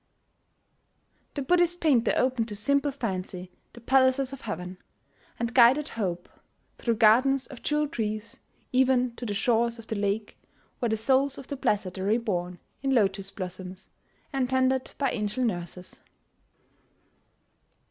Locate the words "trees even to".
7.87-9.27